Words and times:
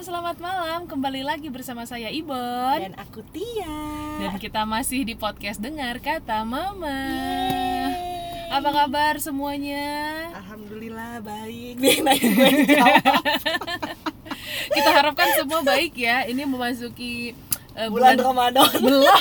selamat 0.00 0.40
malam. 0.40 0.88
Kembali 0.88 1.20
lagi 1.20 1.52
bersama 1.52 1.84
saya 1.84 2.08
Ibon 2.08 2.80
dan 2.80 2.96
aku 2.96 3.20
Tia. 3.36 3.68
dan 4.16 4.32
kita 4.40 4.64
masih 4.64 5.04
di 5.04 5.12
podcast 5.12 5.60
Dengar 5.60 6.00
Kata 6.00 6.40
Mama. 6.40 6.88
Yeay. 6.88 8.48
Apa 8.48 8.72
kabar 8.72 9.20
semuanya? 9.20 9.84
Alhamdulillah 10.40 11.20
baik. 11.20 11.76
Nih 11.84 12.00
gue. 12.00 12.48
Kita 14.72 14.88
harapkan 14.88 15.36
semua 15.36 15.60
baik 15.60 15.92
ya. 15.92 16.24
Ini 16.24 16.48
memasuki 16.48 17.36
eh, 17.76 17.88
bulan 17.92 18.16
Ramadan. 18.16 18.72
belum. 18.80 19.20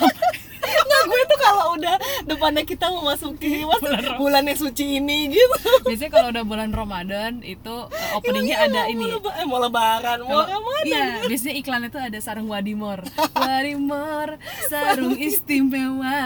Nggak 1.49 1.57
kalau 1.57 1.75
udah 1.75 1.95
depannya 2.23 2.63
kita 2.63 2.85
memasuki 2.87 3.65
mas, 3.65 3.81
bulan, 4.15 4.45
yang 4.45 4.53
suci 4.55 4.85
ini 4.95 5.33
gitu. 5.33 5.57
Biasanya 5.83 6.11
kalau 6.11 6.27
udah 6.29 6.43
bulan 6.43 6.69
Ramadan 6.69 7.41
itu 7.41 7.75
eh, 7.89 8.13
openingnya 8.13 8.57
ada 8.61 8.85
Mau 8.85 8.91
ini. 8.91 9.05
leba- 9.09 9.33
eh, 9.33 9.45
mau 9.45 9.57
lebaran, 9.57 10.17
mau 10.21 10.39
Ramadan. 10.39 10.85
Iya, 10.85 11.05
biasanya 11.25 11.55
iklannya 11.55 11.89
tuh 11.89 12.01
ada 12.01 12.17
sarung 12.19 12.47
Wadimor. 12.47 13.01
Wadimor, 13.33 14.37
sarung 14.67 15.17
istimewa. 15.17 16.21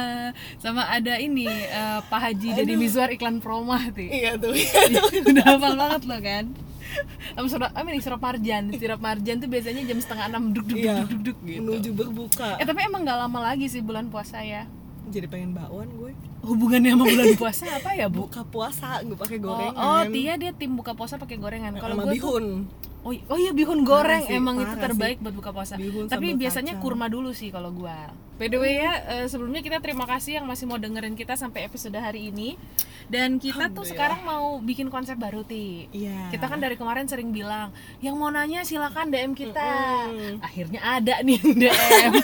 Sama 0.60 0.86
ada 0.86 1.16
ini 1.18 1.48
eh, 1.48 2.00
Pak 2.04 2.20
Haji 2.22 2.50
Deddy 2.54 2.76
Mizwar 2.76 3.08
iklan 3.10 3.40
promah 3.40 3.88
tuh. 3.90 4.04
Iya 4.04 4.36
tuh. 4.36 4.52
Udah 5.24 5.46
hafal 5.48 5.74
banget 5.74 6.02
loh 6.04 6.20
kan. 6.20 6.46
Sama 7.34 7.48
sirup, 7.48 7.66
apa 7.66 7.88
nih 7.88 8.02
sirup 8.02 8.22
marjan. 8.22 8.64
Sirup 8.72 9.00
marjan 9.00 9.40
tuh 9.40 9.48
biasanya 9.48 9.82
jam 9.84 9.98
setengah 9.98 10.26
enam 10.28 10.54
duk 10.54 10.68
duk 10.68 10.78
duk 10.78 10.84
Iya. 10.84 10.96
gitu. 11.10 11.62
Menuju 11.64 11.90
berbuka. 11.92 12.60
Eh 12.60 12.66
tapi 12.66 12.84
emang 12.84 13.02
gak 13.02 13.18
lama 13.18 13.40
lagi 13.42 13.66
sih 13.66 13.80
bulan 13.80 14.12
puasa 14.12 14.44
ya. 14.44 14.70
Jadi 15.10 15.28
pengen 15.28 15.52
bakwan 15.52 15.90
gue. 15.92 16.12
Hubungannya 16.42 16.96
sama 16.96 17.04
bulan 17.04 17.28
puasa 17.42 17.66
apa 17.74 17.90
ya 17.92 18.08
bu? 18.08 18.28
Buka 18.28 18.44
puasa 18.46 19.04
gue 19.04 19.16
pakai 19.16 19.38
Oh, 19.40 19.44
gorengan. 19.52 19.76
oh, 19.76 20.02
Tia 20.08 20.34
dia 20.38 20.52
tim 20.56 20.72
buka 20.74 20.96
puasa 20.96 21.20
pakai 21.20 21.36
gorengan. 21.36 21.76
Kalau 21.76 21.96
gue 21.98 22.06
tuh 22.06 22.16
bihun. 22.16 22.46
Oh, 23.04 23.12
oh 23.12 23.36
iya 23.36 23.52
bihun 23.52 23.84
goreng 23.84 24.24
sih, 24.24 24.40
emang 24.40 24.64
itu 24.64 24.80
terbaik 24.80 25.20
buat 25.20 25.36
buka 25.36 25.52
puasa. 25.52 25.76
Bihun 25.76 26.08
Tapi 26.08 26.40
biasanya 26.40 26.80
kacang. 26.80 26.88
kurma 26.88 27.12
dulu 27.12 27.36
sih 27.36 27.52
kalau 27.52 27.76
gua. 27.76 28.16
By 28.40 28.48
the 28.48 28.56
way 28.56 28.80
ya, 28.80 28.96
eh, 29.20 29.26
sebelumnya 29.28 29.60
kita 29.60 29.84
terima 29.84 30.08
kasih 30.08 30.40
yang 30.40 30.48
masih 30.48 30.66
mau 30.66 30.80
dengerin 30.80 31.12
kita 31.14 31.36
sampai 31.36 31.68
episode 31.68 31.94
hari 31.94 32.32
ini. 32.32 32.56
Dan 33.04 33.36
kita 33.36 33.68
tuh 33.70 33.84
sekarang 33.84 34.24
mau 34.24 34.56
bikin 34.58 34.88
konsep 34.88 35.20
baru 35.20 35.44
ti. 35.44 35.92
Iya. 35.92 36.32
Kita 36.32 36.48
kan 36.48 36.64
dari 36.64 36.80
kemarin 36.80 37.04
sering 37.04 37.30
bilang, 37.30 37.76
yang 38.00 38.16
mau 38.16 38.32
nanya 38.32 38.64
silakan 38.64 39.12
DM 39.12 39.36
kita. 39.36 39.68
Mm-mm. 40.08 40.40
Akhirnya 40.40 40.80
ada 40.80 41.20
nih 41.20 41.44
DM. 41.44 42.12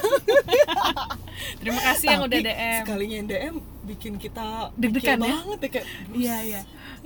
terima 1.59 1.81
kasih 1.83 2.07
yang 2.07 2.21
Tapi 2.21 2.29
udah 2.29 2.39
DM. 2.41 2.79
Sekalinya 2.81 3.15
yang 3.15 3.27
DM 3.27 3.55
bikin 3.81 4.13
kita 4.15 4.69
Deg-degan 4.75 5.17
ya? 5.17 5.33
banget 5.33 5.59
ya 5.59 5.69
kayak 5.69 5.87
Iya 6.11 6.37
iya. 6.41 6.61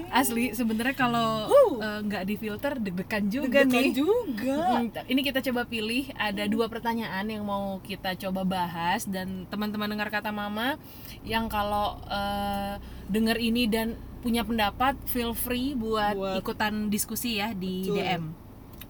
Asli 0.10 0.52
sebenarnya 0.52 0.96
kalau 0.96 1.48
eh, 1.78 2.00
nggak 2.02 2.24
difilter 2.24 2.76
deg-degan 2.76 3.24
juga 3.28 3.62
deg-degan 3.62 3.84
nih. 3.84 3.94
juga. 3.94 4.58
Hmm, 4.76 4.90
ini 5.06 5.22
kita 5.22 5.40
coba 5.44 5.64
pilih 5.64 6.10
ada 6.14 6.44
dua 6.46 6.66
pertanyaan 6.66 7.26
yang 7.26 7.42
mau 7.42 7.78
kita 7.80 8.18
coba 8.20 8.42
bahas 8.44 9.06
dan 9.06 9.46
teman-teman 9.48 9.86
dengar 9.88 10.10
kata 10.10 10.30
mama 10.30 10.76
yang 11.22 11.46
kalau 11.46 12.02
eh, 12.06 12.82
dengar 13.06 13.38
ini 13.38 13.66
dan 13.66 13.94
punya 14.20 14.42
pendapat 14.42 14.96
feel 15.06 15.32
free 15.32 15.74
buat, 15.74 16.16
Buat- 16.16 16.40
ikutan 16.40 16.88
diskusi 16.88 17.38
ya 17.38 17.52
di 17.52 17.86
Betul. 17.86 17.96
DM. 17.98 18.24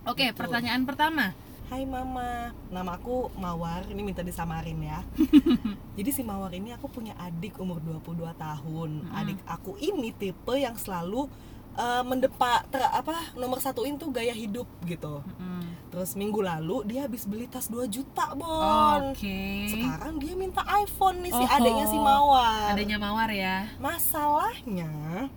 Oke, 0.03 0.25
Betul. 0.25 0.37
pertanyaan 0.39 0.83
pertama. 0.83 1.25
Hai 1.63 1.83
mama, 1.83 2.51
nama 2.69 2.93
aku 2.93 3.33
Mawar, 3.33 3.87
ini 3.87 4.03
minta 4.03 4.21
disamarin 4.21 4.77
ya 4.77 5.01
Jadi 5.97 6.09
si 6.11 6.21
Mawar 6.21 6.51
ini 6.51 6.69
aku 6.69 6.85
punya 6.87 7.17
adik 7.17 7.57
umur 7.57 7.81
22 7.81 8.13
tahun 8.31 8.89
Mm-mm. 9.01 9.15
Adik 9.15 9.39
aku 9.43 9.73
ini 9.77 10.11
tipe 10.11 10.53
yang 10.53 10.75
selalu 10.75 11.25
eh, 11.73 12.03
mendepak, 12.03 12.69
ter, 12.69 12.83
apa, 12.83 13.15
nomor 13.33 13.57
satuin 13.57 13.95
tuh 13.95 14.11
gaya 14.11 14.31
hidup 14.31 14.69
gitu 14.83 15.25
Mm-mm. 15.25 15.65
Terus 15.89 16.13
minggu 16.13 16.41
lalu 16.41 16.85
dia 16.85 17.05
habis 17.05 17.25
beli 17.25 17.45
tas 17.45 17.65
2 17.67 17.85
juta 17.87 18.33
Bon 18.33 19.09
Oke. 19.09 19.65
Sekarang 19.65 20.17
dia 20.17 20.33
minta 20.35 20.61
iPhone 20.77 21.21
nih 21.21 21.31
si 21.31 21.41
Oh. 21.41 21.55
adiknya 21.57 21.85
si 21.87 21.97
Mawar 21.97 22.69
Adanya 22.69 22.97
Mawar 22.97 23.29
ya. 23.29 23.65
Masalahnya 23.79 24.91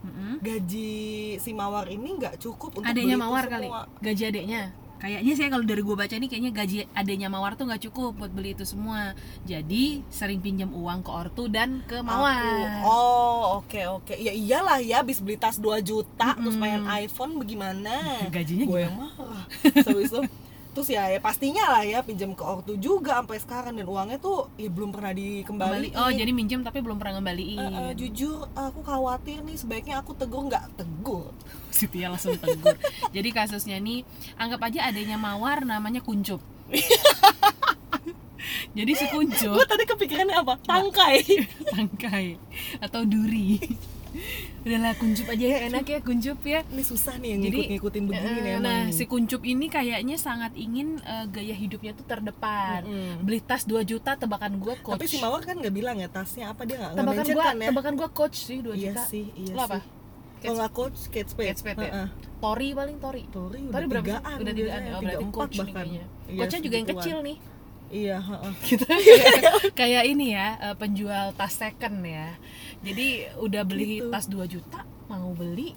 Mm-mm. 0.05 0.43
gaji 0.43 1.01
si 1.39 1.51
Mawar 1.53 1.89
ini 1.89 2.13
nggak 2.13 2.37
cukup 2.39 2.77
untuk 2.77 2.85
Adanya 2.85 3.09
beli 3.09 3.17
itu 3.17 3.25
Mawar 3.25 3.45
kali. 3.47 3.69
Gaji 4.03 4.25
adeknya. 4.27 4.65
Kayaknya 4.97 5.33
saya 5.37 5.49
kalau 5.53 5.65
dari 5.69 5.83
gue 5.85 5.97
baca 5.97 6.15
ini 6.17 6.27
kayaknya 6.27 6.53
gaji 6.57 6.77
adanya 6.97 7.29
Mawar 7.29 7.53
tuh 7.55 7.69
nggak 7.69 7.83
cukup 7.91 8.17
buat 8.17 8.33
beli 8.33 8.57
itu 8.57 8.65
semua. 8.65 9.13
Jadi 9.45 10.01
sering 10.09 10.41
pinjam 10.41 10.73
uang 10.73 11.05
ke 11.05 11.11
ortu 11.13 11.53
dan 11.53 11.85
ke 11.85 12.01
Mawar. 12.01 12.41
Aku, 12.41 12.89
oh 12.89 13.41
oke 13.61 13.81
oke 14.01 14.15
ya 14.17 14.33
iyalah 14.33 14.81
ya 14.81 15.05
habis 15.05 15.21
beli 15.21 15.37
tas 15.37 15.61
2 15.61 15.85
juta 15.85 16.33
terus 16.37 16.57
Mm-mm. 16.57 16.63
pengen 16.63 16.83
iPhone 16.89 17.33
bagaimana 17.37 17.93
Gajinya 18.33 18.65
gue 18.65 18.81
yang 18.81 18.97
marah 18.97 19.45
Terus 19.87 20.11
itu 20.11 20.21
terus 20.77 20.93
ya, 20.93 21.09
ya 21.09 21.17
pastinya 21.25 21.73
lah 21.73 21.89
ya 21.89 22.05
pinjam 22.05 22.37
ke 22.37 22.45
ortu 22.45 22.77
juga 22.77 23.17
sampai 23.17 23.41
sekarang 23.41 23.81
dan 23.81 23.89
uangnya 23.89 24.21
tuh 24.21 24.53
ya 24.61 24.69
belum 24.69 24.93
pernah 24.93 25.09
Kembali. 25.17 25.41
dikembaliin 25.41 25.97
Oh, 25.97 26.13
jadi 26.13 26.31
minjem 26.37 26.61
tapi 26.61 26.85
belum 26.85 27.01
pernah 27.01 27.17
ngembaliin. 27.17 27.57
Eh, 27.57 27.73
eh, 27.73 27.93
jujur 27.97 28.45
aku 28.53 28.85
khawatir 28.85 29.41
nih 29.41 29.57
sebaiknya 29.57 30.05
aku 30.05 30.13
tegur 30.13 30.45
nggak 30.53 30.77
tegur 30.77 31.33
si 31.77 31.89
Tia 31.89 32.13
langsung 32.13 32.37
tegur. 32.37 32.77
Jadi 33.09 33.29
kasusnya 33.33 33.81
nih 33.81 34.05
anggap 34.37 34.69
aja 34.69 34.93
adanya 34.93 35.17
Mawar 35.17 35.65
namanya 35.65 36.05
Kuncup. 36.05 36.45
Jadi 38.77 38.93
si 38.93 39.09
Kuncup 39.09 39.57
gue 39.57 39.65
tadi 39.65 39.89
kepikirannya 39.89 40.37
apa 40.45 40.61
tangkai 40.61 41.25
tangkai 41.73 42.37
atau 42.85 43.01
duri. 43.09 43.57
Udahlah 44.67 44.99
Kuncup 44.99 45.27
aja 45.31 45.47
ya 45.47 45.59
enak 45.71 45.87
ya 45.87 45.99
Kuncup 46.03 46.39
ya. 46.43 46.61
ini 46.67 46.83
susah 46.83 47.15
nih 47.17 47.29
yang 47.33 47.41
Jadi, 47.41 47.55
ngikut 47.55 47.71
ngikutin 47.71 48.03
begini 48.03 48.27
nih 48.37 48.43
Eh, 48.43 48.59
emang 48.59 48.65
nah, 48.67 48.85
si 48.91 49.05
Kuncup 49.07 49.43
ini 49.47 49.67
kayaknya 49.71 50.17
sangat 50.19 50.53
ingin 50.59 50.99
eh, 50.99 51.25
gaya 51.31 51.55
hidupnya 51.55 51.95
tuh 51.95 52.03
terdepan. 52.03 52.83
Mm-mm. 52.83 53.23
Beli 53.23 53.39
tas 53.41 53.63
2 53.63 53.87
juta 53.87 54.19
tebakan 54.19 54.59
gua 54.59 54.75
coach. 54.77 54.99
tapi 54.99 55.07
si 55.07 55.23
mawar 55.23 55.39
kan 55.41 55.55
nggak 55.55 55.71
bilang 55.71 55.97
ya 55.97 56.11
tasnya 56.11 56.51
apa 56.51 56.67
dia 56.67 56.83
nggak 56.83 56.99
tebakan 56.99 57.25
gua, 57.31 57.45
kan 57.45 57.57
ya 57.57 57.69
tebakan 57.71 57.95
gua 57.95 58.09
coach 58.11 58.37
sih 58.43 58.59
2 58.59 58.75
iya 58.75 58.91
juta. 58.91 59.03
sih 59.07 59.25
iya 59.39 59.55
Lo 59.55 59.63
apa? 59.63 59.79
sih 59.79 59.87
kalau 60.37 60.57
nggak 60.59 60.73
coach 60.75 60.99
Kate 61.09 61.31
Spade 61.31 61.47
Kate 61.49 61.61
Spade 61.63 61.79
ya? 61.79 61.87
Heeh. 61.87 62.09
Tori 62.37 62.69
paling 62.75 62.97
Tori. 62.99 63.23
Tori 63.31 63.61
udah 63.63 63.73
Tori 63.73 63.87
berapa? 63.87 64.05
sih? 64.05 64.13
tigaan 64.13 64.39
Udah 64.43 64.53
tigaan 64.53 64.83
ya. 64.83 64.91
Oh, 64.91 65.01
tiga 65.01 65.07
berarti 65.07 65.25
empat 65.25 65.39
coach 65.39 65.55
bahkan 65.57 65.75
kayaknya. 65.75 66.05
Iya, 66.27 66.39
Coachnya 66.43 66.61
juga 66.61 66.75
yang 66.77 66.89
kecil 66.91 67.17
nih. 67.23 67.37
Iya 67.89 68.19
heeh. 68.19 68.53
kita 68.63 68.87
kayak, 68.99 69.45
kayak 69.73 70.05
ini 70.05 70.33
ya 70.33 70.49
eh, 70.61 70.75
penjual 70.75 71.31
tas 71.33 71.53
second 71.53 72.03
ya. 72.03 72.35
Jadi 72.81 73.07
udah 73.39 73.63
beli 73.63 73.99
Gitu. 73.99 74.09
tas 74.09 74.27
2 74.27 74.43
juta 74.47 74.81
mau 75.07 75.31
beli 75.33 75.73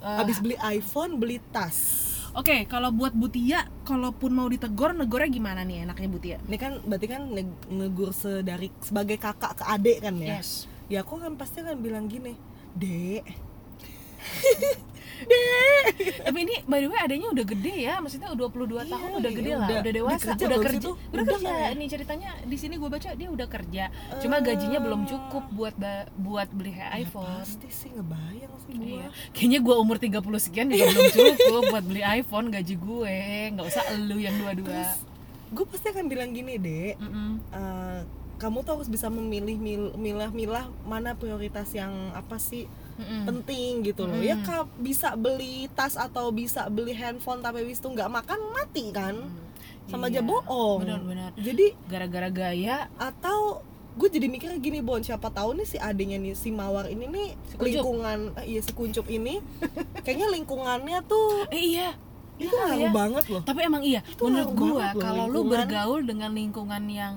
eh, 0.00 0.20
Abis 0.20 0.38
beli 0.38 0.56
iPhone 0.60 1.16
beli 1.16 1.38
tas. 1.50 1.76
Oke 2.34 2.66
kalau 2.66 2.90
buat 2.90 3.12
Butia 3.12 3.62
kalaupun 3.82 4.34
mau 4.34 4.46
ditegor 4.46 4.90
negornya 4.90 5.30
gimana 5.30 5.62
nih 5.62 5.84
enaknya 5.84 6.08
Butia? 6.08 6.36
Ini 6.42 6.56
kan 6.56 6.82
berarti 6.82 7.06
kan 7.06 7.22
neg- 7.28 7.66
negur 7.68 8.10
sedari 8.10 8.74
sebagai 8.80 9.16
kakak 9.16 9.54
ke 9.54 9.64
adik 9.64 9.98
kan 10.00 10.14
ya? 10.16 10.38
Yes. 10.38 10.66
Ya 10.86 11.00
aku 11.00 11.16
kan 11.16 11.34
pasti 11.34 11.60
akan 11.60 11.78
bilang 11.78 12.06
gini 12.06 12.34
dek 12.74 13.22
tapi 16.26 16.38
ini 16.40 16.54
by 16.64 16.78
the 16.78 16.88
way 16.88 16.98
adanya 16.98 17.26
udah 17.30 17.44
gede 17.46 17.74
ya 17.82 17.94
maksudnya 17.96 18.28
22 18.30 18.50
tahun 18.84 19.08
Iya, 19.08 19.16
udah 19.16 19.30
gede 19.32 19.46
iya, 19.46 19.56
lah 19.56 19.66
udah- 19.66 19.80
udah 19.80 19.92
dewasa 19.92 20.14
udah 20.14 20.24
kerja 20.28 20.44
udah 20.44 20.58
kerja 20.60 20.78
udah 20.80 20.94
Udah 21.14 21.24
kerja 21.28 21.50
ya? 21.50 21.68
ini 21.70 21.84
ceritanya 21.86 22.30
di 22.40 22.56
sini 22.56 22.74
gue 22.74 22.88
baca 22.88 23.08
dia 23.10 23.28
udah 23.28 23.48
kerja 23.48 23.84
cuma 24.18 24.36
gajinya 24.38 24.78
belum 24.78 25.00
cukup 25.04 25.44
buat 25.50 25.74
buat 26.16 26.48
beli 26.50 26.72
Ya, 26.74 26.90
iPhone 26.98 27.38
pasti 27.38 27.68
sih 27.68 27.90
ngebayang 27.90 28.54
sih 28.60 28.72
gua 28.72 28.82
Iya. 28.84 29.08
Kayaknya 29.30 29.58
gue 29.60 29.74
umur 29.76 29.96
30 29.96 30.10
sekian 30.40 30.66
juga 30.68 30.84
belum 30.88 31.08
cukup 31.08 31.36
buat 31.72 31.84
beli 31.84 32.02
iPhone 32.02 32.46
gaji 32.48 32.74
gue. 32.74 33.16
nggak 33.50 33.66
usah 33.66 33.84
elu 33.90 34.16
yang 34.18 34.34
dua-dua. 34.36 34.82
gue 35.46 35.64
pasti 35.64 35.86
akan 35.88 36.04
bilang 36.04 36.30
gini 36.30 36.56
dek 36.56 36.94
Mm-mm. 36.96 37.30
eh, 37.48 38.00
kamu 38.34 38.60
tuh 38.60 38.74
harus 38.74 38.88
bisa 38.88 39.06
memilih 39.06 39.54
mil- 39.56 39.94
milah-milah 39.94 40.66
mana 40.82 41.14
prioritas 41.14 41.70
yang 41.70 41.94
apa 42.10 42.34
sih 42.36 42.66
Mm-mm. 42.94 43.22
penting 43.24 43.70
gitu 43.82 44.04
loh 44.04 44.16
ya 44.16 44.34
Mm. 44.34 44.42
kak 44.42 44.64
bisa 44.76 45.08
beli 45.14 45.66
tas 45.68 45.94
atau 45.94 46.28
bisa 46.28 46.66
beli 46.66 46.92
handphone 46.92 47.38
tapi 47.38 47.62
wis 47.62 47.76
itu 47.76 47.86
nggak 47.86 48.06
makan 48.08 48.40
mati 48.50 48.88
kan 48.88 49.18
sama 49.84 50.06
aja 50.06 50.18
Iya, 50.18 50.24
bohong 50.24 50.78
Benar-benar. 50.80 51.30
jadi 51.36 51.76
Gara-gara 51.84 52.28
gaya 52.28 52.76
atau 52.94 53.60
gue 53.94 54.08
jadi 54.08 54.26
mikirnya 54.26 54.56
gini 54.56 54.78
Bon 54.78 54.98
siapa 54.98 55.28
tahu 55.28 55.54
nih 55.54 55.66
si 55.66 55.76
adiknya 55.76 56.16
nih 56.16 56.32
si 56.32 56.48
Mawar 56.48 56.86
ini 56.86 57.04
nih 57.04 57.28
Si 57.44 57.54
lingkungan 57.54 58.32
eh, 58.36 58.46
iya 58.48 58.60
si 58.60 58.72
kuncup 58.72 59.06
ini 59.06 59.38
kayaknya 60.04 60.30
lingkungannya 60.30 60.98
tuh 61.04 61.46
eh 61.48 61.62
iya. 61.76 61.90
itu 62.34 62.48
Iya, 62.48 62.64
ngaruh 62.64 62.80
iya. 62.80 62.90
banget 62.90 63.24
loh 63.28 63.42
Tapi 63.42 63.60
emang 63.60 63.82
iya, 63.82 64.00
Itu 64.04 64.24
menurut 64.24 64.50
gue 64.52 64.84
kalau 64.96 65.24
lu 65.26 65.40
bergaul 65.44 66.00
dengan 66.02 66.30
lingkungan 66.30 66.82
yang 66.84 67.14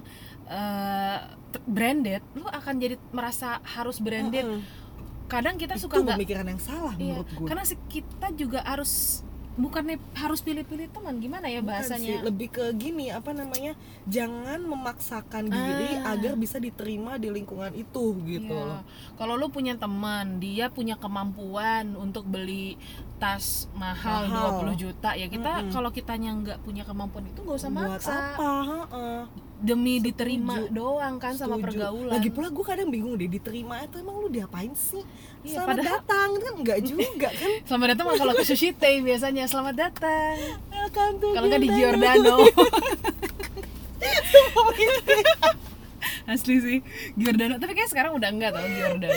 t- 1.49 1.63
branded, 1.65 2.21
lu 2.33 2.45
akan 2.45 2.73
jadi 2.77 2.95
merasa 3.09 3.59
harus 3.65 3.99
branded. 3.99 4.45
Heeh. 4.45 4.61
Kadang 5.27 5.55
kita 5.55 5.75
itu 5.75 5.83
suka 5.83 5.99
nggak 5.99 6.15
pemikiran 6.15 6.45
yang 6.47 6.61
salah 6.61 6.93
Iya, 6.95 7.19
menurut 7.19 7.27
gue 7.29 7.47
karena 7.47 7.63
kita 7.87 8.27
juga 8.33 8.59
harus 8.61 9.21
bukannya 9.57 9.97
harus 10.13 10.39
pilih-pilih 10.39 10.85
teman 10.87 11.17
gimana 11.17 11.49
ya 11.49 11.59
Bukan 11.59 11.73
bahasanya 11.73 12.13
sih, 12.13 12.21
lebih 12.21 12.53
ke 12.53 12.65
gini 12.73 13.09
apa 13.09 13.33
namanya 13.33 13.73
jangan 14.05 14.61
memaksakan 14.61 15.49
diri 15.49 15.97
Ah. 15.97 16.13
agar 16.13 16.37
bisa 16.37 16.57
diterima 16.57 17.17
di 17.17 17.27
lingkungan 17.27 17.73
itu 17.73 18.13
gitu 18.23 18.53
Iya. 18.53 18.85
Kalau 19.13 19.33
lu 19.33 19.49
punya 19.49 19.73
teman, 19.73 20.37
dia 20.37 20.69
punya 20.69 20.93
kemampuan 20.95 21.97
untuk 21.97 22.23
beli 22.23 22.77
tas 23.17 23.65
mahal, 23.73 24.29
Mahal. 24.29 24.61
20 24.61 24.77
juta 24.79 25.11
ya 25.11 25.25
kita 25.25 25.51
Mm-mm. 25.59 25.73
kalau 25.73 25.89
kitanya 25.89 26.37
nggak 26.37 26.61
punya 26.61 26.85
kemampuan 26.85 27.25
itu 27.25 27.41
nggak 27.41 27.57
usah 27.57 27.71
buat 27.73 27.89
maksa 27.91 28.13
apa 28.13 28.51
Heeh. 28.61 29.21
Demi 29.59 29.97
Setuju. 29.97 30.05
diterima 30.07 30.55
doang 30.69 31.15
kan 31.15 31.33
sama 31.33 31.55
Setuju. 31.55 31.65
pergaulan. 31.65 32.11
lagi 32.11 32.29
pula 32.29 32.47
gue 32.47 32.61
kadang 32.63 32.87
bingung 32.87 33.13
deh 33.13 33.25
diterima 33.27 33.81
itu 33.81 33.97
emang 33.97 34.15
lu 34.15 34.27
diapain 34.27 34.69
sih 34.71 35.01
Iya, 35.39 35.57
selamat 35.57 35.69
padahal- 35.71 35.89
datang 35.95 36.29
kan 36.35 36.53
enggak 36.55 36.79
juga 36.83 37.29
kan 37.31 37.49
Selamat 37.67 37.87
datang 37.89 38.05
kalau 38.11 38.33
ke 38.33 38.43
Sushi 38.43 38.69
Tei 38.71 38.99
biasanya 38.99 39.43
selamat 39.45 39.75
datang. 39.75 40.35
Welcome 40.67 41.13
to 41.17 41.27
Kalau 41.31 41.47
nggak 41.47 41.59
di 41.59 41.69
Giordano. 41.71 42.35
Asli 46.27 46.59
sih 46.59 46.77
Giordano, 47.15 47.55
tapi 47.55 47.71
kayak 47.71 47.87
sekarang 47.87 48.11
udah 48.13 48.27
enggak 48.27 48.51
tau 48.51 48.67
Giordano. 48.67 49.15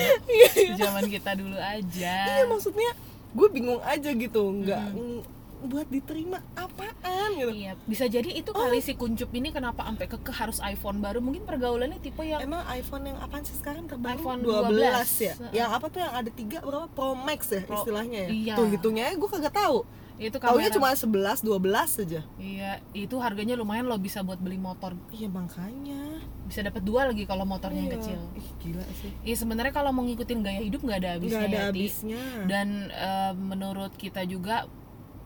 Zaman 0.76 1.04
kita 1.06 1.34
dulu 1.34 1.58
aja. 1.58 2.16
iya 2.30 2.44
maksudnya 2.44 2.90
gue 3.30 3.48
bingung 3.48 3.78
aja 3.80 4.10
gitu 4.10 4.42
nggak 4.56 4.84
ng- 4.90 5.22
buat 5.62 5.86
diterima 5.86 6.38
apaan 6.54 7.30
gitu 7.32 7.50
Iya, 7.50 7.72
bisa 7.82 8.04
jadi 8.04 8.30
itu 8.30 8.50
kali 8.50 8.78
si 8.78 8.94
kuncup 8.94 9.28
ini 9.30 9.48
kenapa 9.48 9.82
sampai 9.82 10.06
keke 10.06 10.30
harus 10.30 10.58
iPhone 10.60 10.98
baru. 10.98 11.18
Mungkin 11.18 11.42
pergaulannya 11.42 11.98
tipe 11.98 12.22
yang 12.22 12.40
Emang 12.40 12.64
iPhone 12.66 13.04
yang 13.04 13.18
apaan 13.18 13.42
sih 13.42 13.54
sekarang 13.54 13.84
terbaru? 13.84 14.16
iPhone 14.16 14.40
12, 14.40 14.72
12. 14.72 15.20
ya? 15.20 15.34
Yang 15.54 15.70
apa 15.70 15.86
tuh 15.86 16.00
yang 16.00 16.12
ada 16.14 16.30
tiga 16.30 16.58
berapa? 16.60 16.86
Pro 16.88 17.12
Max 17.14 17.40
ya 17.48 17.60
Pro- 17.60 17.76
istilahnya 17.78 18.18
ya? 18.24 18.28
iya. 18.30 18.54
Tuh 18.54 18.66
hitungnya 18.66 19.10
gue 19.10 19.28
kagak 19.28 19.52
tahu. 19.52 19.84
itu 20.18 20.36
Taunya 20.36 20.68
kamera. 20.68 20.76
cuma 20.76 20.92
11, 20.92 21.40
12 21.40 21.64
saja. 21.90 22.20
Iya, 22.36 22.76
itu 22.92 23.16
harganya 23.16 23.56
lumayan 23.56 23.88
lo 23.88 23.96
bisa 23.96 24.20
buat 24.20 24.36
beli 24.36 24.60
motor. 24.60 24.92
Iya 25.08 25.32
makanya. 25.32 26.20
Bisa 26.44 26.60
dapat 26.60 26.84
dua 26.84 27.08
lagi 27.08 27.24
kalau 27.24 27.42
motornya 27.42 27.80
yang 27.80 27.88
Iya. 27.88 27.96
kecil. 27.96 28.20
Ih 28.36 28.48
gila 28.60 28.84
sih. 28.94 29.16
Iya 29.24 29.36
sebenarnya 29.38 29.72
kalau 29.72 29.90
mau 29.90 30.04
ngikutin 30.04 30.38
gaya 30.40 30.60
hidup 30.60 30.84
nggak 30.84 30.98
ada 30.98 31.10
habisnya. 31.16 31.38
Nggak 31.38 31.48
ada 31.48 31.56
ya, 31.56 31.66
habisnya. 31.66 32.22
Dan 32.44 32.68
eh, 32.90 33.32
menurut 33.34 33.92
kita 33.94 34.20
juga 34.24 34.68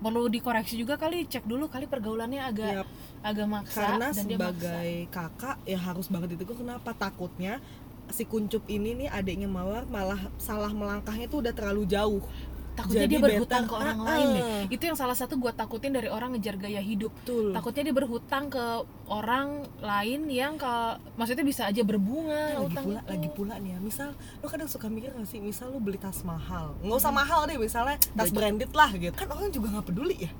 perlu 0.05 0.29
dikoreksi 0.29 0.77
juga 0.77 1.01
kali 1.01 1.25
cek 1.25 1.49
dulu 1.49 1.73
kali 1.73 1.89
pergaulannya 1.89 2.45
agak 2.45 2.85
Yap, 2.85 2.89
agak 3.25 3.47
maksa 3.49 3.81
karena 3.81 4.07
dan 4.13 4.25
dia 4.29 4.37
sebagai 4.37 4.93
kakak 5.09 5.57
ya 5.65 5.79
harus 5.81 6.07
banget 6.13 6.37
itu 6.37 6.45
kenapa? 6.53 6.93
Takutnya 6.93 7.65
si 8.13 8.29
kuncup 8.29 8.69
ini 8.69 8.93
nih 8.93 9.09
adiknya 9.09 9.49
mawar 9.49 9.89
malah 9.89 10.21
salah 10.37 10.69
melangkahnya 10.77 11.25
tuh 11.33 11.41
udah 11.41 11.57
terlalu 11.57 11.89
jauh. 11.89 12.21
maksa. 12.21 12.45
Takutnya 12.75 13.07
jadi 13.07 13.15
dia 13.15 13.21
berhutang 13.23 13.65
ke 13.65 13.75
orang 13.75 13.99
lain 14.03 14.27
deh. 14.35 14.43
Ah. 14.45 14.63
itu 14.67 14.83
yang 14.83 14.99
salah 14.99 15.15
satu 15.15 15.39
gua 15.39 15.55
takutin 15.55 15.95
dari 15.95 16.11
orang 16.11 16.35
ngejar 16.35 16.59
gaya 16.59 16.83
hidup. 16.83 17.15
Betul. 17.23 17.55
Takutnya 17.55 17.83
dia 17.87 17.95
berhutang 17.95 18.45
ke 18.51 18.65
orang 19.07 19.63
lain 19.79 20.21
yang 20.27 20.59
ke 20.59 20.73
maksudnya 21.15 21.47
bisa 21.47 21.71
aja 21.71 21.83
berbunga 21.87 22.59
Kan 22.59 22.67
lagi 22.67 22.77
pula 22.83 23.01
itu. 23.01 23.11
lagi 23.15 23.29
pula 23.31 23.55
nih 23.63 23.71
ya 23.75 23.79
misal 23.79 24.09
lo 24.43 24.47
kadang 24.51 24.67
suka 24.67 24.91
mikir 24.91 25.15
gak 25.15 25.29
sih 25.31 25.39
misal 25.39 25.71
lo 25.71 25.79
beli 25.79 25.97
tas 25.97 26.21
mahal. 26.27 26.75
Nggak 26.83 26.99
usah 26.99 27.13
mahal 27.15 27.41
deh 27.47 27.57
misalnya 27.57 27.97
tas 28.13 28.31
Baju. 28.31 28.37
branded 28.37 28.71
lah 28.75 28.91
gitu. 28.93 29.15
Kan 29.15 29.29
orang 29.31 29.51
juga 29.55 29.67
nggak 29.71 29.87
peduli 29.89 30.17
ya. 30.27 30.33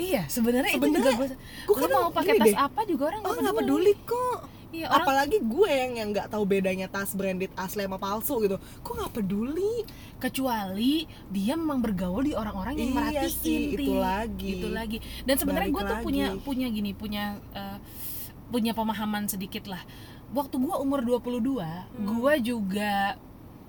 Iya 0.00 0.22
sebenarnya 0.32 0.80
itu 0.80 0.86
juga 0.96 1.10
gua 1.12 1.28
lu 1.68 1.72
kadang 1.76 2.00
mau 2.08 2.12
pakai 2.14 2.34
tas 2.40 2.46
deh, 2.48 2.56
apa 2.56 2.80
juga 2.88 3.02
orang 3.12 3.20
nggak 3.20 3.56
peduli 3.60 3.92
kok 4.00 4.29
iya 4.70 4.86
orang 4.86 5.02
apalagi 5.02 5.36
gue 5.38 5.70
yang 5.72 5.92
yang 5.94 6.08
nggak 6.10 6.28
tahu 6.28 6.44
bedanya 6.44 6.86
tas 6.86 7.10
branded 7.10 7.50
asli 7.54 7.82
sama 7.82 7.96
palsu 7.96 8.38
gitu 8.40 8.54
kok 8.78 8.92
nggak 8.92 9.12
peduli 9.12 9.82
kecuali 10.16 11.04
dia 11.26 11.54
memang 11.54 11.80
bergaul 11.80 12.22
di 12.22 12.32
orang-orang 12.32 12.76
yang 12.76 12.90
Iya 12.90 12.96
merhatiin 12.96 13.34
sih, 13.34 13.58
itu 13.74 13.92
lagi. 13.92 14.50
itu 14.54 14.68
lagi 14.68 14.98
dan 15.22 15.34
sebenarnya 15.34 15.70
gue 15.70 15.82
tuh 15.82 15.96
lagi. 15.96 16.04
punya 16.04 16.26
punya 16.38 16.66
gini 16.68 16.90
punya 16.92 17.24
eh, 17.50 17.78
punya 18.46 18.70
pemahaman 18.70 19.26
sedikit 19.26 19.66
lah 19.66 19.82
waktu 20.30 20.54
gue 20.56 20.74
umur 20.76 21.00
22 21.00 21.58
Hmm. 21.58 22.06
gue 22.06 22.34
juga 22.44 23.18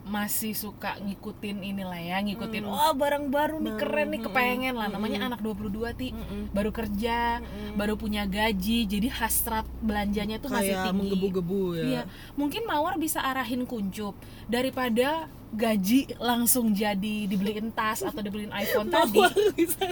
masih 0.01 0.57
suka 0.57 0.97
ngikutin 0.97 1.61
inilah 1.61 1.95
ya 1.95 2.17
ngikutin 2.19 2.65
Hmm. 2.65 2.73
oh 2.73 2.93
barang 2.97 3.29
baru 3.29 3.61
nih 3.61 3.73
keren 3.77 4.07
nih 4.09 4.21
kepengen 4.25 4.73
lah 4.73 4.89
hmm, 4.89 4.95
namanya 4.97 5.19
hmm. 5.21 5.27
anak 5.29 5.39
22 5.45 5.93
ti 5.93 6.09
Mm-mm. 6.09 6.49
baru 6.49 6.73
kerja 6.73 7.37
Mm-mm. 7.37 7.77
baru 7.77 7.93
punya 7.95 8.25
gaji 8.25 8.89
jadi 8.89 9.07
hasrat 9.07 9.63
belanjanya 9.79 10.41
tuh 10.41 10.49
masih 10.49 10.73
kayak 10.73 10.89
tinggi 10.89 10.97
menggebu-gebu 10.97 11.63
ya 11.77 11.83
Iya, 11.85 12.01
mungkin 12.33 12.65
Mawar 12.65 12.97
bisa 12.97 13.21
arahin 13.21 13.63
kuncup 13.63 14.17
daripada 14.45 15.29
gaji 15.51 16.17
langsung 16.17 16.71
jadi 16.71 17.27
dibeliin 17.27 17.69
tas 17.69 18.01
atau 18.01 18.23
dibeliin 18.23 18.49
iPhone 18.51 18.87
tadi. 18.93 19.19
Bisa. 19.53 19.83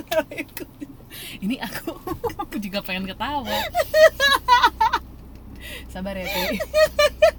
Ini 1.37 1.59
aku 1.59 1.91
aku 2.39 2.55
juga 2.57 2.79
pengen 2.79 3.03
ketawa. 3.03 3.43
Sabar 5.89 6.15
ya, 6.15 6.25
Ti. 6.25 6.55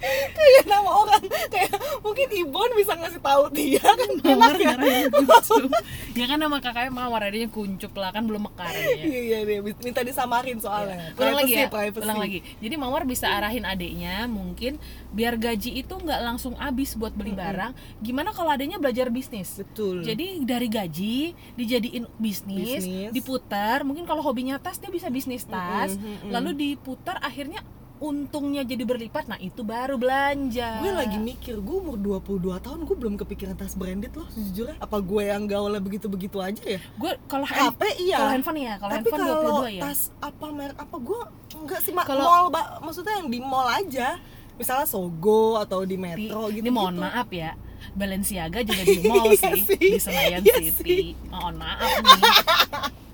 kayak 0.00 0.64
nama 0.64 0.90
orang 0.90 1.22
kayak 1.50 1.70
mungkin 2.00 2.28
Ibon 2.30 2.70
bisa 2.78 2.92
ngasih 2.94 3.20
tahu 3.20 3.42
dia 3.50 3.82
kan 3.82 4.08
Mawar 4.22 4.54
enak 4.54 4.78
ya 4.78 5.04
kuncup. 5.10 5.70
Ya 6.14 6.24
kan 6.26 6.38
nama 6.38 6.56
kakaknya 6.58 6.90
Mawar, 6.90 7.22
adanya 7.26 7.50
kuncup 7.50 7.92
lah 7.94 8.10
kan 8.10 8.26
belum 8.26 8.46
mekar 8.46 8.70
ya. 8.70 8.86
iya 9.02 9.38
iya 9.42 9.58
minta 9.62 10.02
disamarin 10.02 10.58
soalnya 10.58 11.14
Ulang 11.14 11.36
lagi 11.38 11.52
ya, 11.54 11.66
privacy. 11.70 12.02
ulang 12.02 12.18
lagi. 12.18 12.38
Jadi 12.58 12.74
Mawar 12.74 13.02
bisa 13.04 13.26
arahin 13.28 13.62
adiknya 13.62 14.26
mungkin 14.26 14.78
biar 15.10 15.34
gaji 15.34 15.82
itu 15.82 15.94
nggak 15.94 16.20
langsung 16.22 16.54
habis 16.56 16.94
buat 16.94 17.14
beli 17.14 17.34
barang. 17.34 17.74
Gimana 17.98 18.30
kalau 18.30 18.50
adiknya 18.50 18.78
belajar 18.78 19.10
bisnis? 19.10 19.58
betul 19.58 20.06
Jadi 20.06 20.42
dari 20.46 20.68
gaji 20.70 21.16
dijadiin 21.54 22.06
bisnis, 22.16 22.82
Bisnis. 22.82 23.10
diputar. 23.10 23.82
Mungkin 23.82 24.06
kalau 24.06 24.22
hobinya 24.22 24.58
tas 24.58 24.78
dia 24.78 24.88
bisa 24.88 25.10
bisnis 25.10 25.42
tas, 25.42 25.94
mm-mm. 25.94 26.30
lalu 26.30 26.50
diputar 26.54 27.18
akhirnya 27.18 27.62
untungnya 28.00 28.62
jadi 28.62 28.80
berlipat. 28.80 29.26
Nah, 29.26 29.38
itu 29.38 29.60
baru 29.60 29.94
belanja. 29.94 30.78
gue 30.78 30.90
lagi 30.90 31.16
mikir 31.16 31.58
gue 31.58 31.76
umur 31.76 31.96
22 31.96 32.38
tahun 32.58 32.78
gue 32.80 32.96
belum 32.96 33.14
kepikiran 33.16 33.54
tas 33.54 33.74
branded 33.74 34.10
loh 34.12 34.26
sejujurnya 34.28 34.78
apa 34.78 34.96
gue 34.98 35.22
yang 35.24 35.44
gaulnya 35.44 35.78
begitu-begitu 35.78 36.38
aja 36.38 36.60
ya 36.60 36.80
gue 36.80 37.12
kalau 37.24 37.44
HP 37.44 37.80
iya 38.00 38.16
kalau 38.16 38.32
handphone 38.32 38.58
ya, 38.58 38.74
kalau 38.76 38.92
handphone 38.92 39.20
kalau 39.20 39.64
22 39.66 39.76
ya. 39.76 39.82
tas 39.84 40.00
apa 40.18 40.46
merek 40.48 40.76
apa 40.76 40.96
gue 40.96 41.20
enggak 41.54 41.80
sih 41.80 41.92
Kalau- 41.92 42.24
mall 42.24 42.46
ba- 42.48 42.78
maksudnya 42.80 43.14
yang 43.16 43.28
di 43.28 43.38
mall 43.38 43.66
aja 43.66 44.16
misalnya 44.54 44.86
Sogo 44.86 45.56
atau 45.56 45.82
di 45.82 45.94
Di- 45.94 46.00
Metro 46.00 46.48
gitu 46.48 46.60
ini 46.60 46.70
mohon 46.70 46.96
maaf 46.96 47.28
ya. 47.28 47.54
Balenciaga 47.90 48.60
juga 48.60 48.82
di 48.82 49.00
mall 49.06 49.26
Iya 49.28 49.54
sih, 49.54 49.62
sih, 49.64 49.78
di 49.78 49.98
Senayan 49.98 50.40
iya 50.40 50.56
City. 50.68 51.14
Mohon 51.28 51.54
maaf 51.58 51.90
nih. 51.96 52.22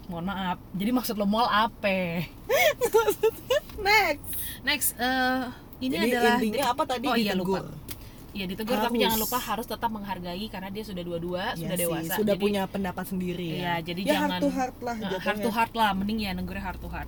Mohon 0.05 0.25
maaf. 0.27 0.57
Jadi 0.73 0.91
maksud 0.91 1.15
lo 1.15 1.25
mall 1.25 1.49
apa? 1.49 2.25
next 2.85 3.44
Next, 4.65 4.97
eh 4.97 5.43
ini 5.79 5.95
Jadi 5.95 6.09
adalah 6.11 6.35
intinya 6.39 6.65
apa 6.73 6.83
tadi 6.89 7.07
Oh 7.07 7.15
iya 7.15 7.33
ditegur. 7.33 7.61
lupa. 7.61 7.77
Iya 8.35 8.45
ditegur 8.51 8.75
tapi 8.75 8.97
Harus. 8.97 9.03
jangan 9.07 9.19
lupa 9.21 9.39
harus 9.39 9.67
tetap 9.69 9.91
menghargai 9.93 10.47
karena 10.51 10.69
dia 10.73 10.83
sudah 10.83 11.03
dua-dua, 11.05 11.55
Iya 11.55 11.61
sudah 11.61 11.77
sih, 11.77 11.83
dewasa. 11.87 12.15
sudah 12.19 12.35
Jadi, 12.35 12.43
punya 12.43 12.63
pendapat 12.67 13.05
sendiri 13.07 13.47
Iya, 13.55 13.63
ya. 13.63 13.75
jadi 13.85 14.01
ya 14.03 14.09
jangan 14.11 14.31
heart 14.31 14.43
to 14.43 14.49
heart 14.51 14.77
lah 14.81 14.97
jatuhnya. 14.99 15.23
heart 15.23 15.39
to 15.39 15.51
heart 15.53 15.73
lah, 15.77 15.91
mending 15.95 16.19
ya 16.19 16.31
negurnya 16.35 16.65
heart 16.65 16.81
to 16.83 16.89
heart. 16.91 17.07